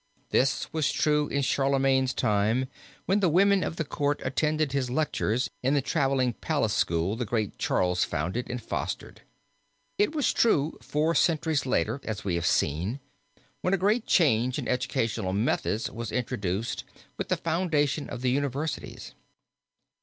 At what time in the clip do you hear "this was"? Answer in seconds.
0.31-0.91